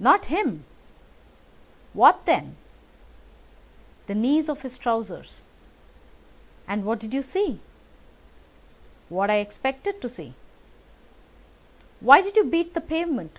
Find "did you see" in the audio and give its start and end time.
6.98-7.60